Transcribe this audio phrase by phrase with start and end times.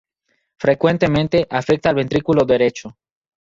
[0.57, 2.97] Frecuentemente afecta al ventrículo derecho.